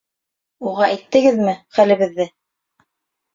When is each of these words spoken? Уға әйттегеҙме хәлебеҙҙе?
Уға 0.71 0.87
әйттегеҙме 0.93 1.53
хәлебеҙҙе? 1.79 2.27